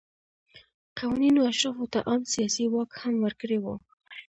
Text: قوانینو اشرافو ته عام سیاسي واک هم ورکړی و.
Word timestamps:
قوانینو 0.97 1.41
اشرافو 1.51 1.85
ته 1.93 1.99
عام 2.09 2.21
سیاسي 2.33 2.65
واک 2.71 2.91
هم 3.01 3.15
ورکړی 3.25 3.57
و. 3.61 3.65